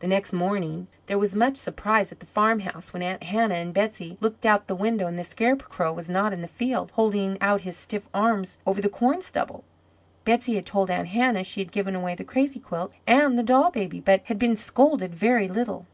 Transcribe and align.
The 0.00 0.08
next 0.08 0.32
morning 0.32 0.88
there 1.06 1.16
was 1.16 1.36
much 1.36 1.56
surprise 1.56 2.10
at 2.10 2.18
the 2.18 2.26
farmhouse, 2.26 2.92
when 2.92 3.04
Aunt 3.04 3.22
Hannah 3.22 3.54
and 3.54 3.72
Betsey 3.72 4.16
looked 4.20 4.44
out 4.44 4.62
of 4.62 4.66
the 4.66 4.74
window 4.74 5.06
and 5.06 5.16
the 5.16 5.22
Scarecrow 5.22 5.92
was 5.92 6.08
not 6.08 6.32
in 6.32 6.40
the 6.40 6.48
field 6.48 6.90
holding 6.96 7.38
out 7.40 7.60
his 7.60 7.76
stiff 7.76 8.08
arms 8.12 8.58
over 8.66 8.82
the 8.82 8.88
corn 8.88 9.22
stubble. 9.22 9.62
Betsey 10.24 10.56
had 10.56 10.66
told 10.66 10.90
Aunt 10.90 11.06
Hannah 11.10 11.44
she 11.44 11.60
had 11.60 11.70
given 11.70 11.94
away 11.94 12.16
the 12.16 12.24
crazy 12.24 12.58
quilt 12.58 12.90
and 13.06 13.38
the 13.38 13.44
doll 13.44 13.70
baby, 13.70 14.00
but 14.00 14.22
had 14.24 14.40
been 14.40 14.56
scolded 14.56 15.14
very 15.14 15.46
little. 15.46 15.86